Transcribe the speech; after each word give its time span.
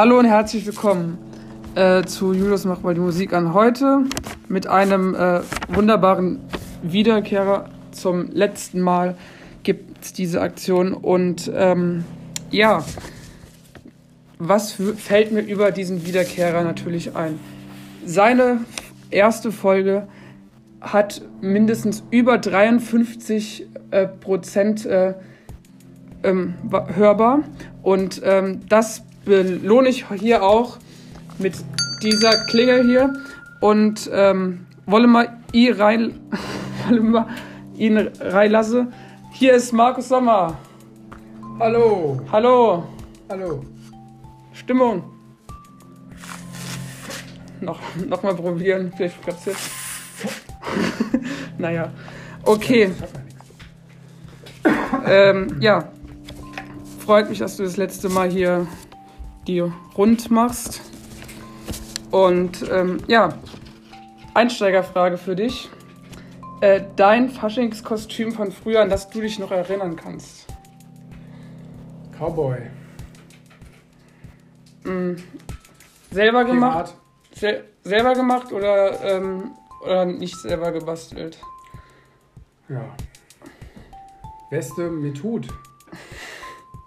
Hallo 0.00 0.18
und 0.18 0.24
herzlich 0.24 0.64
willkommen 0.64 1.18
äh, 1.74 2.04
zu 2.04 2.32
Julius 2.32 2.64
macht 2.64 2.82
mal 2.82 2.94
die 2.94 3.02
Musik 3.02 3.34
an. 3.34 3.52
Heute 3.52 4.04
mit 4.48 4.66
einem 4.66 5.14
äh, 5.14 5.42
wunderbaren 5.68 6.40
Wiederkehrer. 6.82 7.68
Zum 7.92 8.30
letzten 8.30 8.80
Mal 8.80 9.14
gibt 9.62 10.02
es 10.02 10.14
diese 10.14 10.40
Aktion 10.40 10.94
und 10.94 11.52
ähm, 11.54 12.04
ja, 12.50 12.82
was 14.38 14.72
fällt 14.72 15.32
mir 15.32 15.42
über 15.42 15.70
diesen 15.70 16.06
Wiederkehrer 16.06 16.64
natürlich 16.64 17.14
ein? 17.14 17.38
Seine 18.06 18.60
erste 19.10 19.52
Folge 19.52 20.08
hat 20.80 21.20
mindestens 21.42 22.04
über 22.10 22.38
53 22.38 23.66
äh, 23.90 24.06
Prozent 24.06 24.86
äh, 24.86 25.12
ähm, 26.22 26.54
hörbar 26.94 27.40
und 27.82 28.22
ähm, 28.24 28.60
das 28.66 29.02
belohne 29.30 29.88
ich 29.88 30.06
hier 30.18 30.42
auch 30.42 30.78
mit 31.38 31.54
dieser 32.02 32.46
Klingel 32.46 32.84
hier 32.84 33.12
und 33.60 34.10
ähm, 34.12 34.66
wolle 34.86 35.06
mal 35.06 35.38
ihn 35.52 35.72
rein, 35.74 36.20
wolle 36.88 37.00
mal 37.00 37.26
ihn 37.76 37.96
reinlassen. 38.20 38.92
Hier 39.32 39.54
ist 39.54 39.72
Markus 39.72 40.08
Sommer. 40.08 40.58
Hallo. 41.60 42.20
Hallo. 42.32 42.84
Hallo. 43.28 43.64
Stimmung. 44.52 45.04
Noch, 47.60 47.78
noch 48.08 48.22
mal 48.22 48.34
probieren, 48.34 48.92
vielleicht 48.96 49.20
passiert. 49.22 49.56
naja. 51.58 51.92
Okay. 52.42 52.90
Ähm, 55.06 55.56
ja. 55.60 55.88
Freut 57.04 57.28
mich, 57.28 57.38
dass 57.38 57.56
du 57.56 57.62
das 57.62 57.76
letzte 57.76 58.08
Mal 58.08 58.30
hier 58.30 58.66
die 59.46 59.60
rund 59.60 60.30
machst. 60.30 60.80
Und 62.10 62.68
ähm, 62.70 62.98
ja, 63.06 63.34
Einsteigerfrage 64.34 65.18
für 65.18 65.36
dich. 65.36 65.68
Äh, 66.60 66.82
dein 66.96 67.30
Faschingskostüm 67.30 68.32
von 68.32 68.52
früher, 68.52 68.82
an 68.82 68.90
das 68.90 69.08
du 69.08 69.20
dich 69.20 69.38
noch 69.38 69.50
erinnern 69.50 69.96
kannst? 69.96 70.46
Cowboy. 72.18 72.58
Mhm. 74.84 75.16
Selber 76.10 76.44
gemacht? 76.44 76.94
Sel 77.32 77.64
selber 77.82 78.12
gemacht 78.12 78.52
oder, 78.52 79.02
ähm, 79.02 79.52
oder 79.82 80.04
nicht 80.04 80.36
selber 80.36 80.70
gebastelt? 80.70 81.38
Ja. 82.68 82.84
Weste 84.50 84.90
mit 84.90 85.22
Hut. 85.22 85.48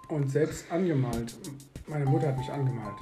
Und 0.08 0.30
selbst 0.30 0.70
angemalt. 0.70 1.34
Meine 1.86 2.06
Mutter 2.06 2.28
hat 2.28 2.38
mich 2.38 2.50
angemalt. 2.50 2.94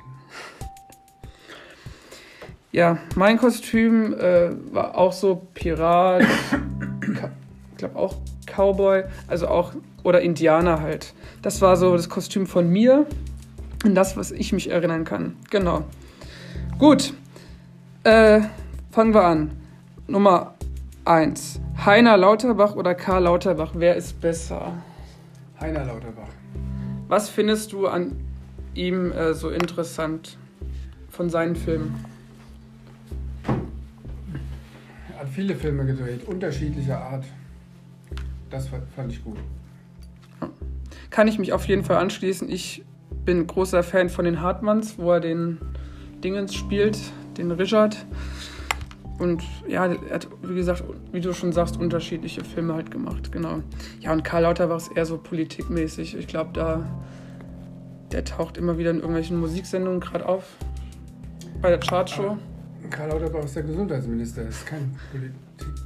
Ja, 2.72 2.98
mein 3.16 3.38
Kostüm 3.38 4.14
äh, 4.14 4.50
war 4.72 4.96
auch 4.96 5.12
so 5.12 5.46
Pirat, 5.52 6.22
ich 7.02 7.76
glaube 7.76 7.96
auch 7.96 8.16
Cowboy, 8.46 9.04
also 9.28 9.46
auch, 9.48 9.72
oder 10.02 10.22
Indianer 10.22 10.80
halt. 10.80 11.12
Das 11.42 11.60
war 11.60 11.76
so 11.76 11.94
das 11.94 12.08
Kostüm 12.08 12.46
von 12.46 12.68
mir 12.70 13.06
und 13.84 13.94
das, 13.94 14.16
was 14.16 14.30
ich 14.30 14.52
mich 14.52 14.70
erinnern 14.70 15.04
kann. 15.04 15.36
Genau. 15.50 15.84
Gut, 16.78 17.12
äh, 18.04 18.40
fangen 18.90 19.14
wir 19.14 19.24
an. 19.24 19.50
Nummer 20.08 20.54
1. 21.04 21.60
Heiner 21.84 22.16
Lauterbach 22.16 22.74
oder 22.74 22.94
Karl 22.94 23.24
Lauterbach, 23.24 23.72
wer 23.74 23.96
ist 23.96 24.20
besser? 24.20 24.72
Heiner 25.60 25.84
Lauterbach. 25.84 26.28
Was 27.06 27.28
findest 27.28 27.72
du 27.72 27.86
an 27.86 28.16
ihm 28.74 29.12
äh, 29.12 29.34
so 29.34 29.50
interessant 29.50 30.38
von 31.08 31.30
seinen 31.30 31.56
Filmen? 31.56 32.04
Er 35.12 35.20
hat 35.20 35.28
viele 35.28 35.54
Filme 35.54 35.84
gedreht, 35.84 36.26
unterschiedlicher 36.26 36.98
Art. 36.98 37.24
Das 38.50 38.68
fand 38.68 39.12
ich 39.12 39.24
gut. 39.24 39.38
Kann 41.10 41.28
ich 41.28 41.38
mich 41.38 41.52
auf 41.52 41.66
jeden 41.66 41.84
Fall 41.84 41.96
anschließen. 41.96 42.48
Ich 42.48 42.84
bin 43.24 43.46
großer 43.46 43.82
Fan 43.82 44.08
von 44.08 44.24
den 44.24 44.40
Hartmanns, 44.40 44.98
wo 44.98 45.12
er 45.12 45.20
den 45.20 45.58
Dingens 46.24 46.54
spielt, 46.54 46.98
den 47.36 47.50
Richard. 47.50 48.06
Und 49.18 49.42
ja, 49.68 49.86
er 49.86 50.14
hat, 50.14 50.28
wie 50.42 50.54
gesagt, 50.54 50.82
wie 51.12 51.20
du 51.20 51.32
schon 51.32 51.52
sagst, 51.52 51.78
unterschiedliche 51.78 52.42
Filme 52.44 52.74
halt 52.74 52.90
gemacht, 52.90 53.30
genau. 53.30 53.62
Ja, 54.00 54.12
und 54.12 54.24
Karl 54.24 54.42
Lauter 54.42 54.68
war 54.68 54.76
es 54.76 54.88
eher 54.88 55.06
so 55.06 55.18
politikmäßig. 55.18 56.16
Ich 56.16 56.26
glaube, 56.26 56.50
da 56.54 56.84
der 58.12 58.24
taucht 58.24 58.56
immer 58.56 58.78
wieder 58.78 58.90
in 58.90 58.96
irgendwelchen 58.96 59.40
Musiksendungen 59.40 60.00
gerade 60.00 60.28
auf. 60.28 60.44
Bei 61.60 61.70
der 61.70 61.80
Chartshow. 61.80 62.36
Karl 62.90 63.08
Lauterbach 63.08 63.44
ist 63.44 63.56
der 63.56 63.62
Gesundheitsminister, 63.62 64.42
ist 64.42 64.66
kein, 64.66 64.94
Politik, 65.10 65.36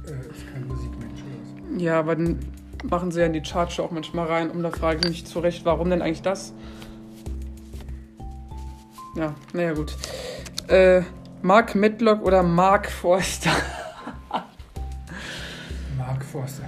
äh, 0.07 0.33
ist 0.33 0.51
kein 0.51 0.67
Musikmensch 0.67 1.21
oder 1.21 1.75
was? 1.75 1.81
Ja, 1.81 1.99
aber 1.99 2.15
dann 2.15 2.39
machen 2.83 3.11
sie 3.11 3.21
ja 3.21 3.27
in 3.27 3.33
die 3.33 3.41
Chartshow 3.41 3.83
auch 3.83 3.91
manchmal 3.91 4.27
rein, 4.27 4.49
um 4.51 4.61
da 4.61 4.71
frage 4.71 4.99
ich 4.99 5.07
mich 5.07 5.25
zurecht, 5.25 5.63
warum 5.63 5.89
denn 5.89 6.01
eigentlich 6.01 6.21
das? 6.21 6.53
Ja, 9.15 9.33
naja, 9.53 9.73
gut. 9.73 9.95
Äh, 10.67 11.01
Mark 11.41 11.75
Medlock 11.75 12.23
oder 12.23 12.43
Mark 12.43 12.89
Forster? 12.89 13.51
Mark 15.97 16.25
Forster. 16.25 16.63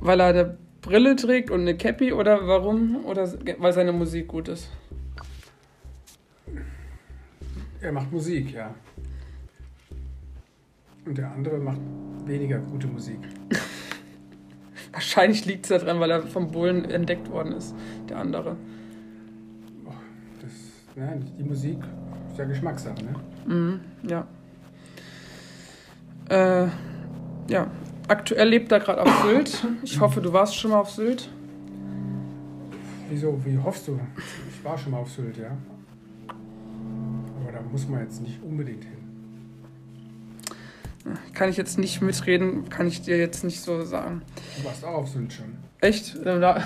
Weil 0.00 0.20
er 0.20 0.26
eine 0.26 0.58
Brille 0.88 1.16
trägt 1.16 1.50
und 1.50 1.60
eine 1.60 1.76
Cappy 1.76 2.14
oder 2.14 2.46
warum? 2.48 3.04
Oder 3.04 3.30
weil 3.58 3.74
seine 3.74 3.92
Musik 3.92 4.28
gut 4.28 4.48
ist? 4.48 4.70
Er 7.82 7.92
macht 7.92 8.10
Musik, 8.10 8.54
ja. 8.54 8.74
Und 11.04 11.18
der 11.18 11.30
andere 11.30 11.58
macht 11.58 11.80
weniger 12.24 12.58
gute 12.58 12.86
Musik. 12.86 13.18
Wahrscheinlich 14.92 15.44
liegt 15.44 15.70
es 15.70 15.78
daran, 15.78 16.00
weil 16.00 16.10
er 16.10 16.22
vom 16.22 16.50
Bullen 16.50 16.86
entdeckt 16.86 17.30
worden 17.30 17.52
ist, 17.52 17.74
der 18.08 18.16
andere. 18.16 18.56
Oh, 19.84 19.92
das, 20.40 20.52
nein, 20.96 21.30
die 21.38 21.44
Musik 21.44 21.80
ist 22.30 22.38
ja 22.38 22.46
Geschmackssache, 22.46 23.04
ne? 23.04 23.14
Mhm, 23.46 23.80
ja. 24.08 24.26
Äh, 26.30 26.68
ja, 27.50 27.70
aktuell 28.08 28.48
lebt 28.48 28.72
er 28.72 28.80
gerade 28.80 29.02
auf 29.02 29.22
Sylt. 29.24 29.66
Ich 29.82 30.00
hoffe, 30.00 30.20
du 30.20 30.32
warst 30.32 30.56
schon 30.56 30.72
mal 30.72 30.80
auf 30.80 30.90
Sylt. 30.90 31.30
Wieso? 33.10 33.40
Wie 33.44 33.56
hoffst 33.58 33.88
du? 33.88 34.00
Ich 34.50 34.64
war 34.64 34.76
schon 34.76 34.92
mal 34.92 34.98
auf 34.98 35.10
Sylt, 35.10 35.36
ja. 35.36 35.56
Aber 36.28 37.52
da 37.52 37.60
muss 37.70 37.88
man 37.88 38.00
jetzt 38.00 38.20
nicht 38.20 38.42
unbedingt 38.42 38.84
hin. 38.84 38.92
Kann 41.32 41.48
ich 41.48 41.56
jetzt 41.56 41.78
nicht 41.78 42.02
mitreden, 42.02 42.68
kann 42.68 42.86
ich 42.86 43.00
dir 43.00 43.16
jetzt 43.16 43.44
nicht 43.44 43.60
so 43.60 43.82
sagen. 43.84 44.22
Du 44.58 44.64
warst 44.64 44.84
auch 44.84 44.94
auf 44.94 45.08
Sylt 45.08 45.32
schon. 45.32 45.56
Echt? 45.80 46.16
Da, 46.24 46.64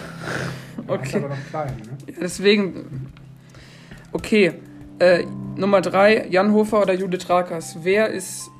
okay. 0.86 1.18
aber 1.18 1.28
noch 1.28 1.46
klein, 1.50 1.76
ne? 1.76 2.12
Ja, 2.12 2.14
deswegen. 2.20 3.12
Okay. 4.12 4.54
Äh, 4.98 5.24
Nummer 5.56 5.80
drei, 5.80 6.26
Jan 6.28 6.52
Hofer 6.52 6.82
oder 6.82 6.94
Judith 6.94 7.28
Rakers. 7.28 7.78
Wer 7.82 8.08
ist. 8.08 8.50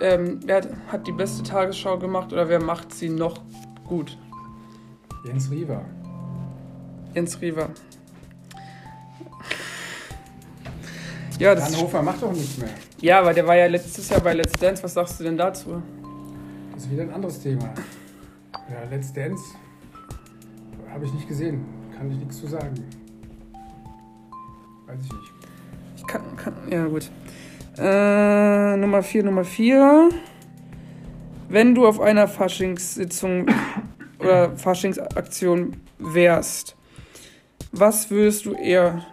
Ähm, 0.00 0.40
wer 0.44 0.62
hat 0.88 1.06
die 1.06 1.12
beste 1.12 1.42
Tagesschau 1.42 1.98
gemacht 1.98 2.32
oder 2.32 2.48
wer 2.48 2.60
macht 2.60 2.92
sie 2.92 3.08
noch 3.08 3.42
gut? 3.86 4.18
Jens 5.24 5.50
Riewer. 5.50 5.84
Jens 7.14 7.40
Riewer. 7.40 7.70
Ja, 11.38 11.54
das 11.54 11.74
Hannover 11.74 12.02
macht 12.02 12.22
doch 12.22 12.32
nichts 12.32 12.58
mehr. 12.58 12.70
Ja, 13.00 13.20
aber 13.20 13.34
der 13.34 13.46
war 13.46 13.56
ja 13.56 13.66
letztes 13.66 14.08
Jahr 14.08 14.20
bei 14.20 14.34
Let's 14.34 14.52
Dance. 14.52 14.82
Was 14.82 14.94
sagst 14.94 15.18
du 15.18 15.24
denn 15.24 15.36
dazu? 15.36 15.82
Das 16.72 16.84
ist 16.84 16.90
wieder 16.90 17.02
ein 17.02 17.12
anderes 17.12 17.40
Thema. 17.40 17.72
Ja, 18.70 18.84
Let's 18.90 19.12
Dance 19.12 19.42
habe 20.94 21.04
ich 21.06 21.12
nicht 21.12 21.28
gesehen. 21.28 21.64
Kann 21.96 22.10
ich 22.10 22.18
nichts 22.18 22.38
zu 22.38 22.46
sagen. 22.46 22.74
Weiß 24.86 24.98
ich 25.02 25.12
nicht. 25.12 25.32
Ich 25.96 26.06
kann, 26.06 26.22
kann 26.36 26.54
ja 26.70 26.86
gut. 26.86 27.10
Äh, 27.76 28.76
Nummer 28.76 29.02
4, 29.02 29.24
Nummer 29.24 29.44
4. 29.44 30.10
Wenn 31.48 31.74
du 31.74 31.86
auf 31.86 32.00
einer 32.00 32.28
Faschingssitzung 32.28 33.46
oder 34.18 34.56
Faschingsaktion 34.56 35.76
wärst, 35.98 36.76
was 37.72 38.10
würdest 38.10 38.46
du 38.46 38.54
eher 38.54 39.04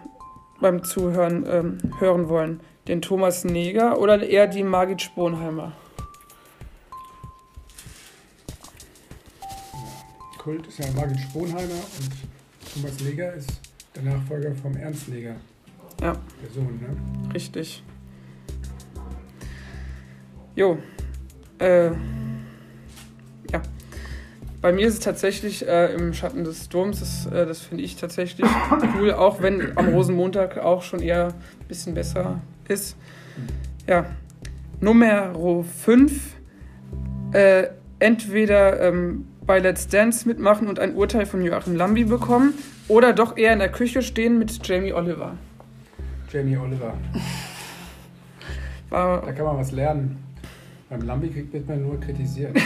beim 0.60 0.84
Zuhören 0.84 1.44
ähm, 1.48 1.78
hören 1.98 2.28
wollen? 2.28 2.60
Den 2.86 3.02
Thomas 3.02 3.44
Neger 3.44 3.98
oder 3.98 4.22
eher 4.22 4.46
die 4.46 4.62
Margit 4.62 5.02
Sponheimer? 5.02 5.72
Kult 10.38 10.66
ist 10.66 10.78
ja 10.78 10.86
Margit 10.96 11.20
Sponheimer 11.20 11.60
und 11.60 12.10
Thomas 12.74 13.00
Neger 13.00 13.34
ist 13.34 13.60
der 13.94 14.02
Nachfolger 14.02 14.52
vom 14.54 14.76
Ernst 14.76 15.08
Neger. 15.08 15.36
Ja. 16.00 16.16
Der 16.42 16.50
Sohn, 16.52 16.80
ne? 16.80 17.32
Richtig. 17.32 17.84
Jo. 20.54 20.78
Äh, 21.58 21.86
ja. 21.86 23.62
Bei 24.60 24.72
mir 24.72 24.86
ist 24.86 24.94
es 24.94 25.00
tatsächlich 25.00 25.66
äh, 25.66 25.92
im 25.94 26.14
Schatten 26.14 26.44
des 26.44 26.66
Sturms, 26.66 27.00
das, 27.00 27.26
äh, 27.26 27.46
das 27.46 27.60
finde 27.60 27.82
ich 27.84 27.96
tatsächlich 27.96 28.46
cool, 28.98 29.12
auch 29.12 29.42
wenn 29.42 29.76
am 29.76 29.88
Rosenmontag 29.88 30.58
auch 30.58 30.82
schon 30.82 31.00
eher 31.00 31.28
ein 31.28 31.66
bisschen 31.68 31.94
besser 31.94 32.40
ist. 32.68 32.96
Ja, 33.86 34.06
Nummer 34.80 35.32
5. 35.84 36.36
Äh, 37.32 37.68
entweder 37.98 38.80
ähm, 38.80 39.26
bei 39.46 39.58
Let's 39.58 39.88
Dance 39.88 40.28
mitmachen 40.28 40.68
und 40.68 40.78
ein 40.78 40.94
Urteil 40.94 41.26
von 41.26 41.42
Joachim 41.42 41.74
Lambi 41.74 42.04
bekommen 42.04 42.54
oder 42.88 43.12
doch 43.12 43.36
eher 43.36 43.52
in 43.52 43.58
der 43.58 43.70
Küche 43.70 44.02
stehen 44.02 44.38
mit 44.38 44.66
Jamie 44.66 44.92
Oliver. 44.92 45.36
Jamie 46.30 46.56
Oliver. 46.56 46.94
War, 48.90 49.22
Da 49.22 49.32
kann 49.32 49.46
man 49.46 49.56
was 49.56 49.72
lernen. 49.72 50.22
Beim 50.92 51.06
Lambi 51.06 51.34
wird 51.50 51.66
man 51.66 51.82
nur 51.82 51.98
kritisiert. 51.98 52.54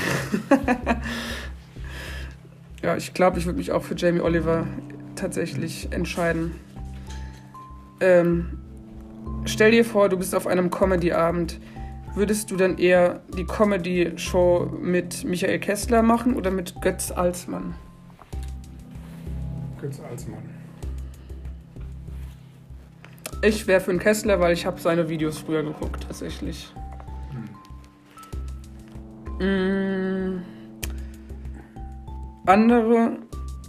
ja, 2.83 2.97
ich 2.97 3.15
glaube, 3.15 3.39
ich 3.39 3.47
würde 3.47 3.57
mich 3.57 3.71
auch 3.71 3.85
für 3.85 3.95
Jamie 3.95 4.19
Oliver 4.19 4.67
tatsächlich 5.15 5.93
entscheiden. 5.93 6.51
Ähm, 8.01 8.59
stell 9.45 9.71
dir 9.71 9.85
vor, 9.85 10.09
du 10.09 10.17
bist 10.17 10.35
auf 10.35 10.49
einem 10.49 10.71
Comedy-Abend. 10.71 11.61
Würdest 12.17 12.51
du 12.51 12.57
dann 12.57 12.79
eher 12.79 13.21
die 13.39 13.45
Comedy-Show 13.45 14.77
mit 14.83 15.23
Michael 15.23 15.61
Kessler 15.61 16.03
machen 16.03 16.35
oder 16.35 16.51
mit 16.51 16.83
Götz 16.83 17.13
Alsmann? 17.13 17.77
Götz 19.81 20.01
Alsmann. 20.01 20.43
Ich 23.43 23.69
wäre 23.69 23.81
für 23.81 23.93
einen 23.93 24.01
Kessler, 24.01 24.41
weil 24.41 24.53
ich 24.53 24.67
habe 24.67 24.81
seine 24.81 25.09
Videos 25.09 25.39
früher 25.39 25.63
geguckt, 25.63 26.07
tatsächlich. 26.09 26.73
Mm. 29.39 30.41
Andere 32.47 33.19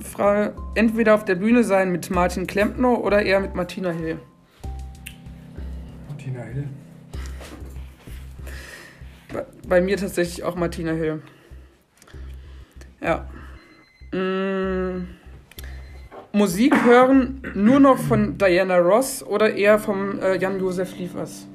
Frage, 0.02 0.56
entweder 0.76 1.16
auf 1.16 1.26
der 1.26 1.36
Bühne 1.36 1.64
sein 1.64 1.92
mit 1.92 2.10
Martin 2.10 2.48
Klempner 2.48 3.04
oder 3.04 3.24
eher 3.24 3.40
mit 3.40 3.56
Martina 3.56 3.90
Hill. 3.92 4.20
Martina 6.08 6.42
Hill. 6.44 6.68
Bei, 9.34 9.46
bei 9.68 9.82
mir 9.82 9.98
tatsächlich 9.98 10.44
auch 10.44 10.56
Martina 10.56 10.92
Hill. 10.92 11.22
Ja. 13.02 13.28
Mm. 14.12 15.08
Musik 16.32 16.86
hören 16.86 17.42
nur 17.56 17.80
noch 17.80 17.98
von 17.98 18.38
Diana 18.38 18.78
Ross 18.78 19.24
oder 19.24 19.56
eher 19.56 19.80
vom 19.80 20.20
äh, 20.20 20.38
Jan-Josef 20.38 20.96
Liefers? 20.98 21.48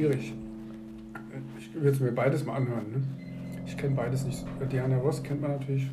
Schwierig. 0.00 0.32
Ich 1.58 1.74
würde 1.74 1.90
es 1.90 2.00
mir 2.00 2.12
beides 2.12 2.44
mal 2.44 2.56
anhören. 2.56 2.90
Ne? 2.90 3.02
Ich 3.66 3.76
kenne 3.76 3.94
beides 3.94 4.24
nicht. 4.24 4.44
Diana 4.72 4.96
Ross 4.96 5.22
kennt 5.22 5.42
man 5.42 5.52
natürlich. 5.52 5.90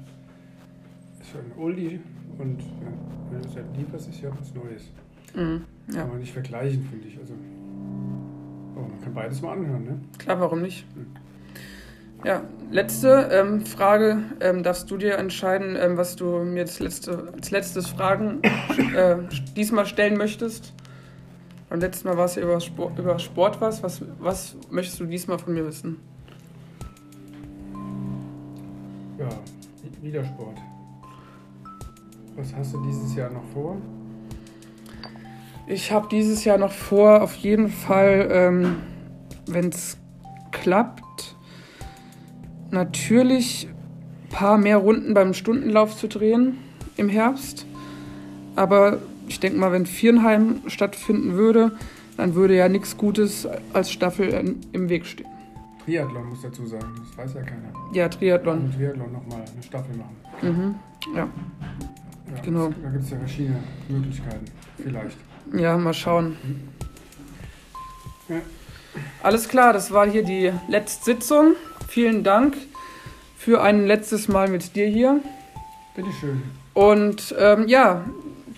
Ist 1.19 1.31
schon 1.31 1.41
ein 1.41 1.51
Oldie. 1.57 1.99
Und 2.37 2.61
ja, 2.61 3.37
Josef 3.37 3.65
Liefers 3.75 4.07
ist 4.07 4.21
ja 4.21 4.29
was 4.39 4.53
Neues. 4.53 4.91
Mm, 5.35 5.63
ja, 5.91 6.01
Kann 6.01 6.09
man 6.09 6.19
nicht 6.19 6.31
vergleichen, 6.31 6.87
finde 6.89 7.07
ich. 7.07 7.17
Also, 7.19 7.33
aber 8.75 8.87
man 8.87 9.01
kann 9.01 9.13
beides 9.13 9.41
mal 9.41 9.53
anhören. 9.53 9.83
Ne? 9.83 9.99
klar, 10.17 10.39
warum 10.39 10.61
nicht? 10.61 10.85
Ja, 12.23 12.43
letzte 12.71 13.29
ähm, 13.31 13.65
Frage. 13.65 14.19
Ähm, 14.39 14.63
darfst 14.63 14.89
du 14.89 14.97
dir 14.97 15.17
entscheiden, 15.17 15.75
ähm, 15.79 15.97
was 15.97 16.15
du 16.15 16.43
mir 16.43 16.61
als, 16.61 16.79
letzte, 16.79 17.33
als 17.33 17.51
letztes 17.51 17.87
Fragen 17.87 18.41
äh, 18.95 19.17
diesmal 19.55 19.85
stellen 19.85 20.17
möchtest? 20.17 20.73
Beim 21.69 21.79
letzten 21.81 22.07
Mal 22.07 22.17
war 22.17 22.25
es 22.25 22.35
ja 22.35 22.43
über 22.43 22.59
Sport, 22.59 22.97
über 22.97 23.19
Sport 23.19 23.59
was. 23.59 23.83
was. 23.83 24.01
Was 24.19 24.55
möchtest 24.69 24.99
du 24.99 25.05
diesmal 25.05 25.37
von 25.37 25.53
mir 25.53 25.65
wissen? 25.65 25.97
Ja, 29.17 29.29
wieder 30.01 30.23
Sport. 30.23 30.57
Was 32.35 32.53
hast 32.55 32.73
du 32.73 32.83
dieses 32.85 33.15
Jahr 33.15 33.29
noch 33.31 33.43
vor? 33.53 33.77
Ich 35.65 35.91
habe 35.91 36.07
dieses 36.09 36.45
Jahr 36.45 36.57
noch 36.57 36.71
vor, 36.71 37.21
auf 37.21 37.35
jeden 37.35 37.67
Fall, 37.67 38.29
ähm, 38.31 38.75
wenn 39.47 39.67
es 39.67 39.97
klappt, 40.51 41.35
natürlich 42.71 43.67
ein 43.67 44.29
paar 44.29 44.57
mehr 44.57 44.77
Runden 44.77 45.13
beim 45.13 45.33
Stundenlauf 45.33 45.97
zu 45.97 46.07
drehen 46.07 46.57
im 46.95 47.09
Herbst. 47.09 47.65
Aber 48.55 48.99
ich 49.27 49.39
denke 49.39 49.57
mal, 49.57 49.71
wenn 49.71 49.85
Vierenheim 49.85 50.61
stattfinden 50.67 51.33
würde, 51.33 51.71
dann 52.17 52.35
würde 52.35 52.55
ja 52.55 52.67
nichts 52.69 52.97
Gutes 52.97 53.47
als 53.73 53.91
Staffel 53.91 54.55
im 54.71 54.89
Weg 54.89 55.05
stehen. 55.05 55.27
Triathlon 55.85 56.29
muss 56.29 56.41
dazu 56.41 56.65
sagen, 56.65 56.85
das 56.97 57.17
weiß 57.17 57.35
ja 57.35 57.41
keiner. 57.41 57.71
Ja, 57.93 58.09
Triathlon. 58.09 58.59
Und 58.59 58.75
Triathlon 58.75 59.11
nochmal 59.13 59.39
eine 59.53 59.63
Staffel 59.63 59.95
machen. 59.95 60.15
Mhm. 60.41 60.75
Ja. 61.15 61.29
Ja, 62.35 62.41
Genau. 62.43 62.69
Da 62.83 62.89
gibt 62.89 63.03
es 63.03 63.09
ja 63.11 63.17
verschiedene 63.17 63.59
Möglichkeiten. 63.87 64.45
Vielleicht. 64.83 65.17
ja, 65.53 65.77
mal 65.77 65.93
schauen. 65.93 66.35
Ja. 68.27 68.35
Alles 69.23 69.47
klar, 69.47 69.71
das 69.73 69.91
war 69.91 70.09
hier 70.09 70.23
die 70.23 70.51
letzte 70.67 71.05
Sitzung. 71.05 71.53
Vielen 71.87 72.23
Dank 72.23 72.57
für 73.37 73.61
ein 73.61 73.85
letztes 73.87 74.27
Mal 74.27 74.49
mit 74.49 74.75
dir 74.75 74.87
hier. 74.87 75.21
Bitteschön. 75.95 76.41
Und 76.73 77.33
ähm, 77.39 77.67
ja, 77.67 78.05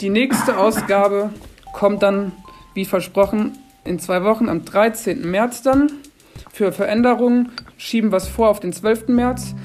die 0.02 0.10
nächste 0.10 0.58
Ausgabe 0.58 1.30
kommt 1.74 2.04
dann, 2.04 2.32
wie 2.74 2.86
versprochen, 2.86 3.58
in 3.84 4.00
zwei 4.00 4.24
Wochen 4.24 4.50
am 4.50 4.66
13. 4.66 5.30
März 5.30 5.62
dann. 5.62 5.92
Für 6.52 6.72
Veränderungen 6.72 7.52
schieben 7.78 8.12
wir 8.12 8.18
es 8.18 8.28
vor 8.28 8.50
auf 8.50 8.60
den 8.60 8.74
12. 8.74 9.08
März. 9.10 9.56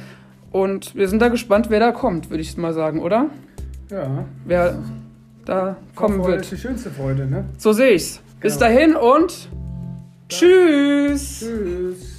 Und 0.52 0.94
wir 0.94 1.08
sind 1.08 1.20
da 1.20 1.28
gespannt, 1.28 1.66
wer 1.70 1.81
da 1.81 1.92
kommt, 1.92 2.31
würde 2.31 2.42
ich 2.42 2.56
mal 2.56 2.72
sagen, 2.72 3.00
oder? 3.00 3.26
Ja. 3.90 4.25
Wer 4.44 4.78
da 5.44 5.76
kommen 5.94 6.16
Vorfreude 6.16 6.36
wird. 6.36 6.44
ist 6.44 6.52
die 6.52 6.58
schönste 6.58 6.90
Freude, 6.90 7.26
ne? 7.26 7.44
So 7.58 7.72
sehe 7.72 7.92
ich's. 7.92 8.20
Bis 8.40 8.54
Genau. 8.58 8.66
dahin 8.66 8.96
und 8.96 9.48
tschüss. 10.28 11.40
Tschüss. 11.40 12.13